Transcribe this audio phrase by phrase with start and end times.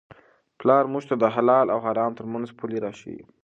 [0.59, 3.21] پلار موږ ته د حلال او حرام ترمنځ پولې را ښيي.